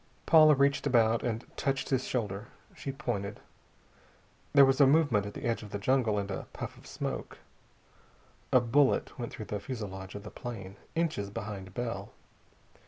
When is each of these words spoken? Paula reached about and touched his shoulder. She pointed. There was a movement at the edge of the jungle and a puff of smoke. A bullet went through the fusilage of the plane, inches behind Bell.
Paula 0.25 0.55
reached 0.55 0.87
about 0.87 1.21
and 1.21 1.45
touched 1.55 1.89
his 1.89 2.05
shoulder. 2.05 2.47
She 2.75 2.91
pointed. 2.91 3.39
There 4.51 4.65
was 4.65 4.81
a 4.81 4.87
movement 4.87 5.27
at 5.27 5.35
the 5.35 5.43
edge 5.45 5.61
of 5.61 5.69
the 5.69 5.77
jungle 5.77 6.17
and 6.17 6.31
a 6.31 6.47
puff 6.53 6.75
of 6.75 6.87
smoke. 6.87 7.37
A 8.51 8.59
bullet 8.59 9.19
went 9.19 9.31
through 9.31 9.45
the 9.45 9.59
fusilage 9.59 10.15
of 10.15 10.23
the 10.23 10.31
plane, 10.31 10.75
inches 10.95 11.29
behind 11.29 11.75
Bell. 11.75 12.09